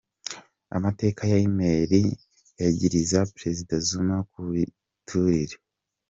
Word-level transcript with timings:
Amakete 0.75 1.23
ya 1.31 1.37
email 1.47 1.91
yagiriza 2.61 3.19
Prezida 3.35 3.75
Zuma 3.87 4.17
ku 4.29 4.39
biturire. 4.51 5.55